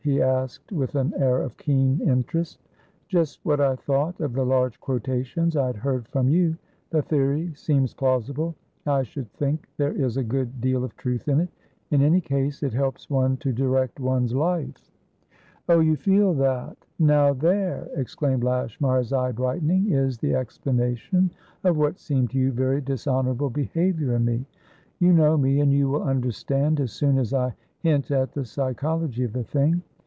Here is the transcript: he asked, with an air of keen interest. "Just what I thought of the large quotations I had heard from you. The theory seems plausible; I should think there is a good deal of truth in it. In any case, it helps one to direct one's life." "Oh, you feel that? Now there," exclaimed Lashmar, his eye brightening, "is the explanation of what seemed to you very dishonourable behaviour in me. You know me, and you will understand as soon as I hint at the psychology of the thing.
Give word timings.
he 0.03 0.19
asked, 0.19 0.71
with 0.71 0.95
an 0.95 1.13
air 1.17 1.43
of 1.43 1.55
keen 1.57 1.99
interest. 2.09 2.57
"Just 3.07 3.39
what 3.45 3.61
I 3.61 3.75
thought 3.75 4.19
of 4.19 4.33
the 4.33 4.43
large 4.43 4.79
quotations 4.79 5.55
I 5.55 5.67
had 5.67 5.75
heard 5.75 6.07
from 6.07 6.27
you. 6.27 6.57
The 6.89 7.03
theory 7.03 7.53
seems 7.53 7.93
plausible; 7.93 8.55
I 8.87 9.03
should 9.03 9.31
think 9.33 9.67
there 9.77 9.93
is 9.93 10.17
a 10.17 10.23
good 10.23 10.59
deal 10.59 10.83
of 10.83 10.95
truth 10.97 11.27
in 11.27 11.39
it. 11.39 11.49
In 11.91 12.01
any 12.01 12.19
case, 12.19 12.63
it 12.63 12.73
helps 12.73 13.11
one 13.11 13.37
to 13.37 13.53
direct 13.53 13.99
one's 13.99 14.33
life." 14.33 14.91
"Oh, 15.69 15.81
you 15.81 15.95
feel 15.95 16.33
that? 16.33 16.77
Now 16.97 17.31
there," 17.33 17.87
exclaimed 17.95 18.43
Lashmar, 18.43 18.97
his 18.97 19.13
eye 19.13 19.31
brightening, 19.31 19.91
"is 19.91 20.17
the 20.17 20.33
explanation 20.33 21.29
of 21.63 21.77
what 21.77 21.99
seemed 21.99 22.31
to 22.31 22.39
you 22.39 22.51
very 22.51 22.81
dishonourable 22.81 23.51
behaviour 23.51 24.15
in 24.15 24.25
me. 24.25 24.47
You 24.97 25.13
know 25.13 25.37
me, 25.37 25.59
and 25.59 25.71
you 25.71 25.89
will 25.89 26.01
understand 26.01 26.79
as 26.79 26.91
soon 26.91 27.19
as 27.19 27.35
I 27.35 27.53
hint 27.81 28.09
at 28.09 28.31
the 28.31 28.45
psychology 28.45 29.23
of 29.23 29.33
the 29.33 29.43
thing. 29.43 29.83